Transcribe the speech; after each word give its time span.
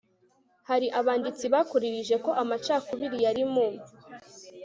hari 0.69 0.87
abanditsi 0.99 1.45
bakuririje 1.53 2.15
ko 2.25 2.29
amacakubiri 2.41 3.17
yari 3.25 3.43
mu 3.53 3.67